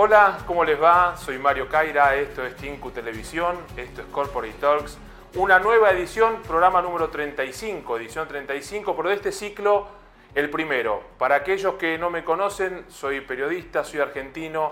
Hola, 0.00 0.38
¿cómo 0.46 0.62
les 0.62 0.80
va? 0.80 1.16
Soy 1.16 1.40
Mario 1.40 1.68
Caira, 1.68 2.14
esto 2.14 2.46
es 2.46 2.54
Tinku 2.54 2.92
Televisión, 2.92 3.58
esto 3.76 4.02
es 4.02 4.06
Corporate 4.06 4.54
Talks, 4.60 4.96
una 5.34 5.58
nueva 5.58 5.90
edición, 5.90 6.40
programa 6.46 6.80
número 6.80 7.08
35, 7.08 7.96
edición 7.96 8.28
35, 8.28 8.94
pero 8.94 9.08
de 9.08 9.16
este 9.16 9.32
ciclo 9.32 9.88
el 10.36 10.50
primero. 10.50 11.02
Para 11.18 11.34
aquellos 11.34 11.74
que 11.74 11.98
no 11.98 12.10
me 12.10 12.22
conocen, 12.22 12.84
soy 12.88 13.22
periodista, 13.22 13.82
soy 13.82 13.98
argentino, 13.98 14.70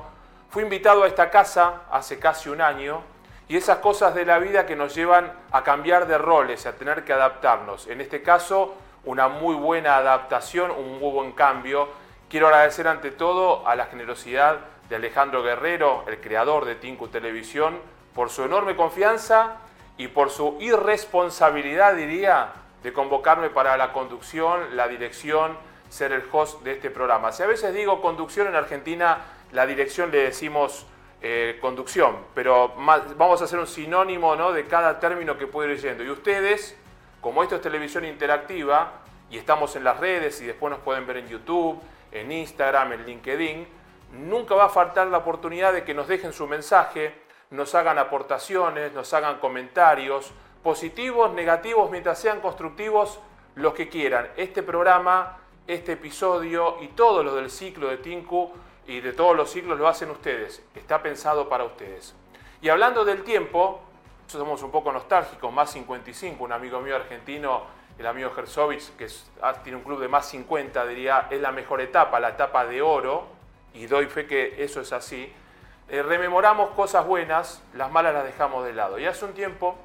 fui 0.48 0.62
invitado 0.62 1.02
a 1.02 1.08
esta 1.08 1.28
casa 1.28 1.82
hace 1.90 2.20
casi 2.20 2.48
un 2.48 2.60
año 2.60 3.02
y 3.48 3.56
esas 3.56 3.78
cosas 3.78 4.14
de 4.14 4.26
la 4.26 4.38
vida 4.38 4.64
que 4.64 4.76
nos 4.76 4.94
llevan 4.94 5.32
a 5.50 5.64
cambiar 5.64 6.06
de 6.06 6.18
roles, 6.18 6.66
a 6.66 6.76
tener 6.76 7.02
que 7.02 7.12
adaptarnos. 7.12 7.88
En 7.88 8.00
este 8.00 8.22
caso, 8.22 8.76
una 9.04 9.26
muy 9.26 9.56
buena 9.56 9.96
adaptación, 9.96 10.70
un 10.70 11.00
muy 11.00 11.10
buen 11.10 11.32
cambio. 11.32 11.88
Quiero 12.30 12.46
agradecer 12.46 12.86
ante 12.86 13.10
todo 13.10 13.66
a 13.66 13.74
la 13.74 13.86
generosidad 13.86 14.75
de 14.88 14.96
Alejandro 14.96 15.42
Guerrero, 15.42 16.04
el 16.06 16.20
creador 16.20 16.64
de 16.64 16.76
Tinku 16.76 17.08
Televisión, 17.08 17.78
por 18.14 18.30
su 18.30 18.44
enorme 18.44 18.76
confianza 18.76 19.56
y 19.98 20.08
por 20.08 20.30
su 20.30 20.56
irresponsabilidad, 20.60 21.94
diría, 21.94 22.52
de 22.82 22.92
convocarme 22.92 23.50
para 23.50 23.76
la 23.76 23.92
conducción, 23.92 24.76
la 24.76 24.88
dirección, 24.88 25.56
ser 25.88 26.12
el 26.12 26.22
host 26.30 26.62
de 26.62 26.72
este 26.72 26.90
programa. 26.90 27.32
Si 27.32 27.42
a 27.42 27.46
veces 27.46 27.74
digo 27.74 28.00
conducción 28.00 28.46
en 28.46 28.54
Argentina, 28.54 29.18
la 29.52 29.66
dirección 29.66 30.10
le 30.10 30.18
decimos 30.18 30.86
eh, 31.22 31.58
conducción, 31.60 32.16
pero 32.34 32.74
vamos 32.76 33.40
a 33.40 33.44
hacer 33.44 33.58
un 33.58 33.66
sinónimo 33.66 34.36
¿no? 34.36 34.52
de 34.52 34.66
cada 34.66 35.00
término 35.00 35.36
que 35.38 35.46
puedo 35.46 35.68
ir 35.68 35.76
leyendo. 35.76 36.04
Y 36.04 36.10
ustedes, 36.10 36.76
como 37.20 37.42
esto 37.42 37.56
es 37.56 37.62
televisión 37.62 38.04
interactiva, 38.04 39.00
y 39.30 39.38
estamos 39.38 39.74
en 39.76 39.84
las 39.84 39.98
redes 39.98 40.40
y 40.40 40.46
después 40.46 40.70
nos 40.70 40.80
pueden 40.80 41.06
ver 41.06 41.18
en 41.18 41.28
YouTube, 41.28 41.80
en 42.12 42.30
Instagram, 42.30 42.92
en 42.92 43.06
LinkedIn, 43.06 43.66
nunca 44.12 44.54
va 44.54 44.66
a 44.66 44.68
faltar 44.68 45.06
la 45.08 45.18
oportunidad 45.18 45.72
de 45.72 45.84
que 45.84 45.94
nos 45.94 46.08
dejen 46.08 46.32
su 46.32 46.46
mensaje, 46.46 47.14
nos 47.50 47.74
hagan 47.74 47.98
aportaciones, 47.98 48.92
nos 48.92 49.12
hagan 49.14 49.38
comentarios, 49.38 50.32
positivos, 50.62 51.32
negativos, 51.32 51.90
mientras 51.90 52.18
sean 52.18 52.40
constructivos, 52.40 53.20
los 53.54 53.72
que 53.72 53.88
quieran. 53.88 54.28
Este 54.36 54.62
programa, 54.62 55.38
este 55.66 55.92
episodio 55.92 56.76
y 56.80 56.88
todo 56.88 57.22
lo 57.22 57.34
del 57.34 57.50
ciclo 57.50 57.88
de 57.88 57.98
Tinku 57.98 58.52
y 58.86 59.00
de 59.00 59.12
todos 59.12 59.36
los 59.36 59.50
ciclos 59.50 59.78
lo 59.78 59.88
hacen 59.88 60.10
ustedes. 60.10 60.62
Está 60.74 61.02
pensado 61.02 61.48
para 61.48 61.64
ustedes. 61.64 62.14
Y 62.60 62.68
hablando 62.68 63.04
del 63.04 63.22
tiempo, 63.22 63.80
somos 64.26 64.62
un 64.62 64.70
poco 64.70 64.92
nostálgicos, 64.92 65.52
más 65.52 65.70
55, 65.70 66.42
un 66.42 66.52
amigo 66.52 66.80
mío 66.80 66.96
argentino, 66.96 67.62
el 67.98 68.06
amigo 68.06 68.30
Herzovich, 68.36 68.94
que 68.96 69.06
ah, 69.42 69.54
tiene 69.62 69.78
un 69.78 69.84
club 69.84 70.00
de 70.00 70.08
más 70.08 70.26
50, 70.28 70.86
diría, 70.86 71.28
es 71.30 71.40
la 71.40 71.52
mejor 71.52 71.80
etapa, 71.80 72.20
la 72.20 72.30
etapa 72.30 72.66
de 72.66 72.82
oro, 72.82 73.35
y 73.76 73.86
doy 73.86 74.06
fe 74.06 74.26
que 74.26 74.62
eso 74.64 74.80
es 74.80 74.92
así, 74.92 75.30
eh, 75.88 76.02
rememoramos 76.02 76.70
cosas 76.70 77.06
buenas, 77.06 77.62
las 77.74 77.92
malas 77.92 78.14
las 78.14 78.24
dejamos 78.24 78.64
de 78.64 78.72
lado. 78.72 78.98
Y 78.98 79.04
hace 79.04 79.24
un 79.24 79.34
tiempo 79.34 79.76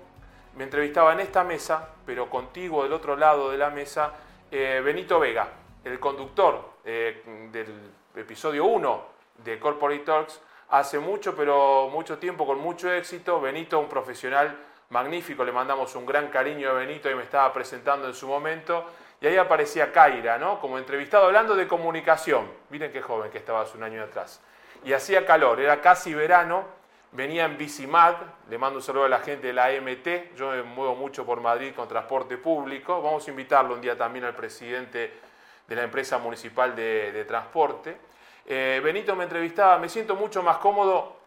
me 0.55 0.63
entrevistaba 0.63 1.13
en 1.13 1.19
esta 1.19 1.43
mesa, 1.43 1.89
pero 2.05 2.29
contigo 2.29 2.83
del 2.83 2.93
otro 2.93 3.15
lado 3.15 3.51
de 3.51 3.57
la 3.57 3.69
mesa, 3.69 4.13
eh, 4.49 4.81
Benito 4.83 5.19
Vega, 5.19 5.47
el 5.83 5.99
conductor 5.99 6.71
eh, 6.85 7.49
del 7.51 7.91
episodio 8.15 8.65
1 8.65 9.05
de 9.43 9.59
Corporate 9.59 10.03
Talks, 10.03 10.41
hace 10.69 10.97
mucho, 10.99 11.35
pero 11.35 11.89
mucho 11.91 12.17
tiempo, 12.17 12.45
con 12.45 12.59
mucho 12.59 12.91
éxito. 12.91 13.41
Benito, 13.41 13.77
un 13.79 13.89
profesional 13.89 14.57
magnífico, 14.89 15.43
le 15.43 15.51
mandamos 15.51 15.95
un 15.95 16.05
gran 16.05 16.29
cariño 16.29 16.69
a 16.69 16.73
Benito 16.73 17.09
y 17.09 17.15
me 17.15 17.23
estaba 17.23 17.51
presentando 17.53 18.07
en 18.07 18.13
su 18.13 18.27
momento. 18.27 18.85
Y 19.21 19.27
ahí 19.27 19.37
aparecía 19.37 19.91
Kaira, 19.91 20.39
¿no? 20.39 20.59
Como 20.59 20.79
entrevistado 20.79 21.25
hablando 21.25 21.55
de 21.55 21.67
comunicación. 21.67 22.51
Miren 22.71 22.91
qué 22.91 23.03
joven 23.03 23.29
que 23.29 23.37
estaba 23.37 23.61
hace 23.61 23.77
un 23.77 23.83
año 23.83 24.01
atrás. 24.01 24.41
Y 24.83 24.93
hacía 24.93 25.27
calor, 25.27 25.61
era 25.61 25.79
casi 25.79 26.11
verano. 26.15 26.65
Venía 27.11 27.45
en 27.45 27.55
Bicimad, 27.55 28.15
le 28.49 28.57
mando 28.57 28.79
un 28.79 28.83
saludo 28.83 29.03
a 29.03 29.09
la 29.09 29.19
gente 29.19 29.47
de 29.47 29.53
la 29.53 29.65
AMT. 29.65 30.35
Yo 30.35 30.49
me 30.49 30.63
muevo 30.63 30.95
mucho 30.95 31.23
por 31.23 31.39
Madrid 31.39 31.71
con 31.75 31.87
transporte 31.87 32.37
público. 32.37 32.99
Vamos 32.99 33.27
a 33.27 33.29
invitarlo 33.29 33.75
un 33.75 33.81
día 33.81 33.95
también 33.95 34.25
al 34.25 34.33
presidente 34.33 35.13
de 35.67 35.75
la 35.75 35.83
empresa 35.83 36.17
municipal 36.17 36.75
de, 36.75 37.23
transporte. 37.27 37.97
Eh, 38.47 38.81
Benito 38.83 39.15
me 39.15 39.25
entrevistaba, 39.25 39.77
me 39.77 39.87
siento 39.87 40.15
mucho 40.15 40.41
más 40.41 40.57
cómodo 40.57 41.17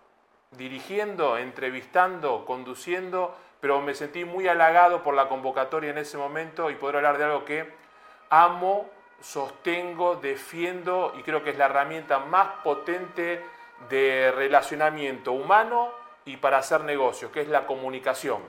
dirigiendo, 0.51 1.39
entrevistando, 1.39 2.45
conduciendo, 2.45 3.37
pero 3.61 3.81
me 3.81 3.95
sentí 3.95 4.25
muy 4.25 4.49
halagado 4.49 5.05
por 5.05 5.15
la 5.15 5.29
convocatoria 5.29 5.91
en 5.91 5.99
ese 5.99 6.19
momento 6.19 6.71
y 6.71 6.75
poder 6.75 6.97
hablar 6.97 7.19
de 7.19 7.25
algo 7.25 7.45
que 7.45 7.84
amo, 8.31 8.91
sostengo, 9.21 10.17
defiendo 10.17 11.15
y 11.19 11.23
creo 11.23 11.43
que 11.43 11.51
es 11.51 11.59
la 11.59 11.67
herramienta 11.67 12.19
más 12.19 12.63
potente 12.63 13.45
de 13.89 14.33
relacionamiento 14.33 15.33
humano 15.33 15.91
y 16.25 16.37
para 16.37 16.59
hacer 16.59 16.83
negocios, 16.83 17.31
que 17.31 17.41
es 17.41 17.49
la 17.49 17.67
comunicación. 17.67 18.43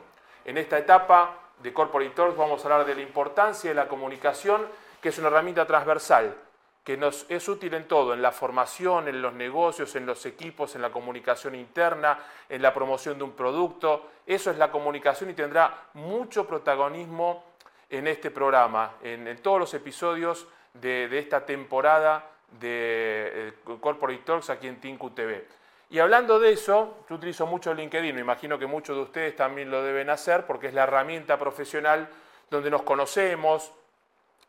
En 0.45 0.57
esta 0.57 0.77
etapa 0.77 1.35
de 1.61 1.73
Corporate 1.73 2.11
Talks 2.11 2.37
vamos 2.37 2.61
a 2.61 2.63
hablar 2.67 2.85
de 2.85 2.95
la 2.95 3.01
importancia 3.01 3.69
de 3.69 3.75
la 3.75 3.87
comunicación, 3.87 4.67
que 5.01 5.09
es 5.09 5.17
una 5.17 5.27
herramienta 5.27 5.65
transversal, 5.65 6.35
que 6.83 6.97
nos 6.97 7.25
es 7.29 7.47
útil 7.49 7.73
en 7.73 7.87
todo, 7.87 8.13
en 8.13 8.21
la 8.21 8.31
formación, 8.31 9.07
en 9.07 9.21
los 9.21 9.33
negocios, 9.33 9.95
en 9.95 10.05
los 10.05 10.25
equipos, 10.25 10.75
en 10.75 10.81
la 10.81 10.91
comunicación 10.91 11.55
interna, 11.55 12.19
en 12.47 12.61
la 12.61 12.73
promoción 12.73 13.17
de 13.17 13.23
un 13.23 13.31
producto. 13.31 14.11
Eso 14.25 14.51
es 14.51 14.57
la 14.57 14.69
comunicación 14.69 15.31
y 15.31 15.33
tendrá 15.33 15.87
mucho 15.93 16.45
protagonismo 16.45 17.43
en 17.89 18.07
este 18.07 18.31
programa, 18.31 18.93
en, 19.03 19.37
todos 19.41 19.59
los 19.59 19.73
episodios 19.73 20.47
de, 20.73 21.07
esta 21.17 21.45
temporada 21.45 22.29
de 22.59 23.49
eh, 23.49 23.53
Corporate 23.79 24.23
Talks 24.25 24.49
aquí 24.49 24.67
en 24.67 24.79
Tinku 24.79 25.11
TV. 25.11 25.45
Y 25.89 25.99
hablando 25.99 26.39
de 26.39 26.51
eso, 26.51 26.97
yo 27.09 27.15
utilizo 27.15 27.45
mucho 27.45 27.73
LinkedIn, 27.73 28.15
me 28.15 28.21
imagino 28.21 28.57
que 28.57 28.65
muchos 28.65 28.95
de 28.95 29.03
ustedes 29.03 29.35
también 29.35 29.69
lo 29.69 29.83
deben 29.83 30.09
hacer 30.09 30.45
porque 30.45 30.67
es 30.67 30.73
la 30.73 30.83
herramienta 30.83 31.37
profesional 31.37 32.09
donde 32.49 32.71
nos 32.71 32.81
conocemos. 32.81 33.71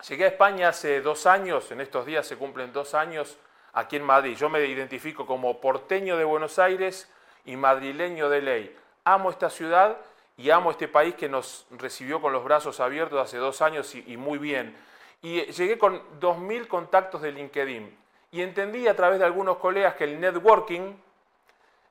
Llegué 0.08 0.24
a 0.24 0.28
España 0.28 0.70
hace 0.70 1.00
dos 1.02 1.26
años, 1.26 1.70
en 1.70 1.80
estos 1.80 2.06
días 2.06 2.26
se 2.26 2.36
cumplen 2.36 2.72
dos 2.72 2.94
años 2.94 3.38
aquí 3.74 3.96
en 3.96 4.04
Madrid. 4.04 4.36
Yo 4.36 4.48
me 4.48 4.64
identifico 4.64 5.26
como 5.26 5.60
porteño 5.60 6.16
de 6.16 6.24
Buenos 6.24 6.58
Aires 6.58 7.10
y 7.44 7.56
madrileño 7.56 8.28
de 8.30 8.42
ley. 8.42 8.76
Amo 9.04 9.30
esta 9.30 9.50
ciudad 9.50 9.98
y 10.38 10.50
amo 10.50 10.70
este 10.70 10.88
país 10.88 11.14
que 11.14 11.28
nos 11.28 11.66
recibió 11.70 12.20
con 12.20 12.32
los 12.32 12.44
brazos 12.44 12.80
abiertos 12.80 13.20
hace 13.20 13.38
dos 13.38 13.62
años 13.62 13.94
y, 13.94 14.16
muy 14.16 14.38
bien. 14.38 14.76
Y 15.22 15.40
llegué 15.44 15.78
con 15.78 16.02
2.000 16.20 16.68
contactos 16.68 17.22
de 17.22 17.32
LinkedIn 17.32 17.96
y 18.32 18.42
entendí 18.42 18.86
a 18.86 18.94
través 18.94 19.18
de 19.18 19.24
algunos 19.24 19.56
colegas 19.56 19.94
que 19.94 20.04
el 20.04 20.20
networking, 20.20 20.94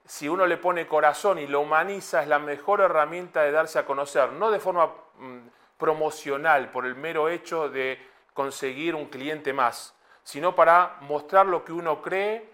si 0.06 0.30
uno 0.30 0.46
le 0.46 0.58
pone 0.58 0.88
corazón 0.88 1.40
y 1.40 1.48
lo 1.48 1.62
humaniza, 1.62 2.22
es 2.22 2.28
la 2.28 2.38
mejor 2.38 2.82
herramienta 2.82 3.42
de 3.42 3.52
darse 3.52 3.80
a 3.80 3.86
conocer, 3.86 4.32
no 4.34 4.52
de 4.52 4.60
forma 4.60 4.92
mm, 5.18 5.38
promocional, 5.78 6.70
por 6.70 6.86
el 6.86 6.96
mero 6.96 7.30
hecho 7.30 7.68
de 7.68 8.00
conseguir 8.34 8.94
un 8.94 9.08
cliente 9.08 9.54
más, 9.54 9.96
sino 10.24 10.56
para 10.56 10.98
mostrar 11.02 11.48
lo 11.48 11.66
que 11.66 11.72
uno 11.72 12.02
cree, 12.02 12.54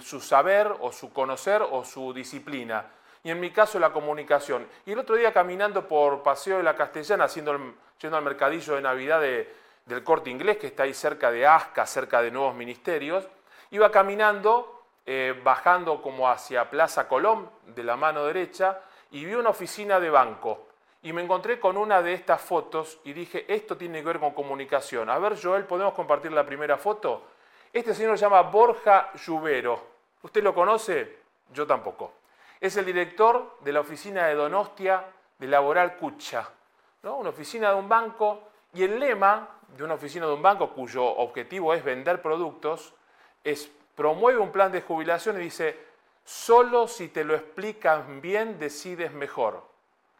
su 0.00 0.20
saber 0.20 0.74
o 0.80 0.90
su 0.90 1.12
conocer 1.12 1.62
o 1.62 1.84
su 1.84 2.12
disciplina 2.12 2.86
y 3.22 3.30
en 3.30 3.40
mi 3.40 3.50
caso 3.50 3.78
la 3.78 3.92
comunicación. 3.92 4.66
Y 4.86 4.92
el 4.92 4.98
otro 4.98 5.16
día 5.16 5.32
caminando 5.32 5.86
por 5.86 6.22
Paseo 6.22 6.58
de 6.58 6.62
la 6.62 6.74
Castellana, 6.74 7.26
yendo 7.26 8.16
al 8.16 8.22
mercadillo 8.22 8.74
de 8.74 8.82
Navidad 8.82 9.20
del 9.20 10.04
corte 10.04 10.30
inglés, 10.30 10.58
que 10.58 10.68
está 10.68 10.84
ahí 10.84 10.94
cerca 10.94 11.30
de 11.30 11.46
Asca, 11.46 11.86
cerca 11.86 12.22
de 12.22 12.30
Nuevos 12.30 12.54
Ministerios, 12.54 13.26
iba 13.70 13.90
caminando, 13.90 14.84
eh, 15.04 15.38
bajando 15.42 16.00
como 16.00 16.28
hacia 16.28 16.70
Plaza 16.70 17.08
Colón, 17.08 17.50
de 17.66 17.84
la 17.84 17.96
mano 17.96 18.24
derecha, 18.24 18.80
y 19.10 19.24
vi 19.24 19.34
una 19.34 19.50
oficina 19.50 20.00
de 20.00 20.10
banco. 20.10 20.68
Y 21.02 21.12
me 21.12 21.22
encontré 21.22 21.58
con 21.58 21.76
una 21.76 22.02
de 22.02 22.12
estas 22.12 22.40
fotos 22.40 22.98
y 23.04 23.14
dije, 23.14 23.46
esto 23.48 23.76
tiene 23.76 24.00
que 24.00 24.06
ver 24.06 24.20
con 24.20 24.32
comunicación. 24.32 25.08
A 25.08 25.18
ver, 25.18 25.40
Joel, 25.42 25.64
¿podemos 25.64 25.94
compartir 25.94 26.30
la 26.30 26.44
primera 26.44 26.76
foto? 26.76 27.22
Este 27.72 27.94
señor 27.94 28.18
se 28.18 28.26
llama 28.26 28.42
Borja 28.42 29.10
Lluvero. 29.14 29.80
¿Usted 30.22 30.42
lo 30.42 30.54
conoce? 30.54 31.20
Yo 31.52 31.66
tampoco. 31.66 32.19
Es 32.60 32.76
el 32.76 32.84
director 32.84 33.56
de 33.60 33.72
la 33.72 33.80
oficina 33.80 34.26
de 34.26 34.34
Donostia 34.34 35.04
de 35.38 35.46
Laboral 35.46 35.96
Cucha, 35.96 36.46
¿no? 37.02 37.16
una 37.16 37.30
oficina 37.30 37.70
de 37.70 37.76
un 37.76 37.88
banco, 37.88 38.50
y 38.74 38.84
el 38.84 39.00
lema 39.00 39.48
de 39.76 39.82
una 39.82 39.94
oficina 39.94 40.26
de 40.26 40.34
un 40.34 40.42
banco 40.42 40.70
cuyo 40.70 41.04
objetivo 41.04 41.72
es 41.72 41.82
vender 41.82 42.20
productos, 42.20 42.92
es 43.42 43.70
promueve 43.94 44.38
un 44.38 44.52
plan 44.52 44.70
de 44.72 44.82
jubilación 44.82 45.36
y 45.36 45.44
dice, 45.44 45.78
solo 46.24 46.86
si 46.86 47.08
te 47.08 47.24
lo 47.24 47.34
explican 47.34 48.20
bien 48.20 48.58
decides 48.58 49.12
mejor. 49.12 49.64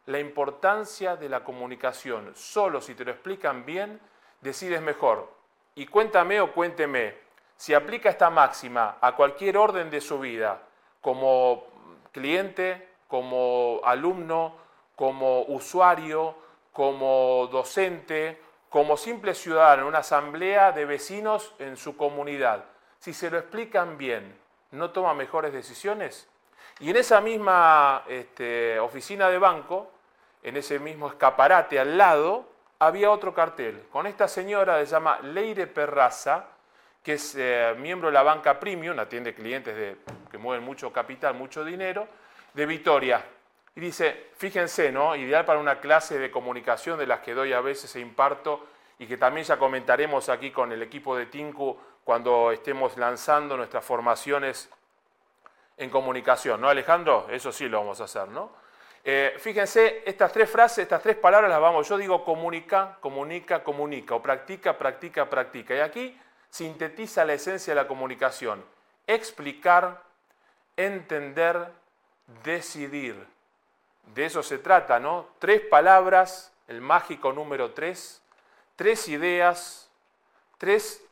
La 0.07 0.19
importancia 0.19 1.15
de 1.15 1.29
la 1.29 1.43
comunicación, 1.43 2.31
solo 2.35 2.81
si 2.81 2.95
te 2.95 3.05
lo 3.05 3.11
explican 3.11 3.65
bien 3.65 3.99
decides 4.41 4.81
mejor. 4.81 5.29
Y 5.75 5.85
cuéntame 5.85 6.41
o 6.41 6.51
cuénteme, 6.51 7.15
si 7.55 7.73
aplica 7.73 8.09
esta 8.09 8.29
máxima 8.29 8.97
a 8.99 9.15
cualquier 9.15 9.57
orden 9.57 9.89
de 9.89 10.01
su 10.01 10.19
vida, 10.19 10.61
como 10.99 11.70
cliente, 12.11 12.87
como 13.07 13.81
alumno, 13.83 14.55
como 14.95 15.41
usuario, 15.43 16.35
como 16.71 17.47
docente, 17.51 18.39
como 18.69 18.95
simple 18.95 19.33
ciudadano 19.33 19.87
una 19.87 19.99
asamblea 19.99 20.71
de 20.71 20.85
vecinos 20.85 21.53
en 21.59 21.75
su 21.75 21.97
comunidad. 21.97 22.63
Si 22.99 23.13
se 23.13 23.29
lo 23.29 23.37
explican 23.37 23.97
bien, 23.97 24.37
no 24.71 24.91
toma 24.91 25.13
mejores 25.13 25.51
decisiones? 25.51 26.29
Y 26.79 26.89
en 26.89 26.97
esa 26.97 27.19
misma 27.19 28.03
este, 28.07 28.79
oficina 28.79 29.29
de 29.29 29.37
banco, 29.37 29.91
en 30.43 30.55
ese 30.57 30.79
mismo 30.79 31.07
escaparate 31.07 31.79
al 31.79 31.97
lado, 31.97 32.45
había 32.79 33.11
otro 33.11 33.33
cartel 33.33 33.83
con 33.91 34.07
esta 34.07 34.27
señora 34.27 34.79
se 34.79 34.91
llama 34.91 35.19
Leire 35.21 35.67
Perraza, 35.67 36.45
que 37.03 37.13
es 37.13 37.35
eh, 37.37 37.75
miembro 37.77 38.07
de 38.07 38.13
la 38.13 38.23
banca 38.23 38.59
Premium, 38.59 38.97
atiende 38.97 39.35
clientes 39.35 39.75
de, 39.75 39.97
mueven 40.41 40.65
mucho 40.65 40.91
capital, 40.91 41.35
mucho 41.35 41.63
dinero, 41.63 42.07
de 42.53 42.65
Vitoria. 42.65 43.23
Y 43.75 43.79
dice, 43.79 44.29
fíjense, 44.35 44.91
¿no? 44.91 45.15
Ideal 45.15 45.45
para 45.45 45.59
una 45.59 45.79
clase 45.79 46.19
de 46.19 46.29
comunicación 46.29 46.99
de 46.99 47.07
las 47.07 47.21
que 47.21 47.33
doy 47.33 47.53
a 47.53 47.61
veces 47.61 47.95
e 47.95 48.01
imparto 48.01 48.67
y 48.99 49.07
que 49.07 49.17
también 49.17 49.45
ya 49.45 49.57
comentaremos 49.57 50.27
aquí 50.29 50.51
con 50.51 50.71
el 50.71 50.81
equipo 50.81 51.15
de 51.15 51.27
Tinku 51.27 51.77
cuando 52.03 52.51
estemos 52.51 52.97
lanzando 52.97 53.55
nuestras 53.55 53.85
formaciones 53.85 54.69
en 55.77 55.89
comunicación, 55.89 56.59
¿no, 56.61 56.69
Alejandro? 56.69 57.27
Eso 57.31 57.51
sí 57.51 57.67
lo 57.69 57.79
vamos 57.79 58.01
a 58.01 58.03
hacer, 58.03 58.27
¿no? 58.27 58.51
Eh, 59.03 59.35
fíjense, 59.39 60.03
estas 60.05 60.31
tres 60.31 60.49
frases, 60.49 60.79
estas 60.79 61.01
tres 61.01 61.15
palabras 61.15 61.49
las 61.49 61.59
vamos, 61.59 61.87
yo 61.87 61.97
digo 61.97 62.23
comunica, 62.23 62.97
comunica, 62.99 63.63
comunica, 63.63 64.13
o 64.13 64.21
practica, 64.21 64.77
practica, 64.77 65.27
practica. 65.27 65.75
Y 65.75 65.79
aquí 65.79 66.21
sintetiza 66.49 67.25
la 67.25 67.33
esencia 67.33 67.73
de 67.73 67.81
la 67.81 67.87
comunicación. 67.87 68.63
Explicar, 69.07 70.03
entender, 70.77 71.71
decidir. 72.43 73.27
De 74.13 74.25
eso 74.25 74.43
se 74.43 74.57
trata, 74.57 74.99
¿no? 74.99 75.27
Tres 75.39 75.61
palabras, 75.61 76.53
el 76.67 76.81
mágico 76.81 77.31
número 77.33 77.71
tres, 77.71 78.21
tres 78.75 79.07
ideas, 79.07 79.89
tres, 80.57 81.03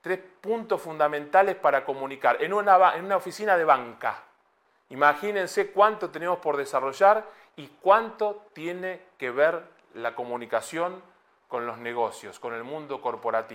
tres 0.00 0.20
puntos 0.40 0.80
fundamentales 0.80 1.56
para 1.56 1.84
comunicar 1.84 2.42
en 2.42 2.52
una, 2.52 2.94
en 2.96 3.04
una 3.04 3.16
oficina 3.16 3.56
de 3.56 3.64
banca. 3.64 4.22
Imagínense 4.90 5.70
cuánto 5.72 6.10
tenemos 6.10 6.38
por 6.38 6.56
desarrollar 6.56 7.24
y 7.56 7.68
cuánto 7.80 8.46
tiene 8.52 9.02
que 9.18 9.30
ver 9.30 9.62
la 9.94 10.14
comunicación 10.14 11.02
con 11.48 11.66
los 11.66 11.78
negocios, 11.78 12.38
con 12.38 12.54
el 12.54 12.64
mundo 12.64 13.00
corporativo. 13.00 13.48